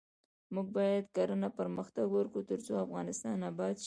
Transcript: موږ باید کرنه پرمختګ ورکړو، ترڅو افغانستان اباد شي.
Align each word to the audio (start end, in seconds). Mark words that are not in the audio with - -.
موږ 0.53 0.67
باید 0.77 1.05
کرنه 1.15 1.49
پرمختګ 1.59 2.05
ورکړو، 2.11 2.47
ترڅو 2.49 2.71
افغانستان 2.85 3.37
اباد 3.51 3.71
شي. 3.77 3.79